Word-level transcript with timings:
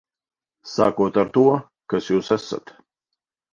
Sākot 0.71 1.19
ar 1.25 1.29
to, 1.37 1.45
kas 1.95 2.11
jūs 2.15 2.35
esat. 2.39 2.77